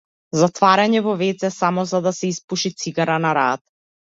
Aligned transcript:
Затворање 0.43 1.01
во 1.07 1.13
вц 1.19 1.51
само 1.57 1.83
за 1.93 2.01
да 2.07 2.15
се 2.21 2.31
испуши 2.33 2.73
цигара 2.85 3.21
на 3.29 3.37
раат. 3.41 3.65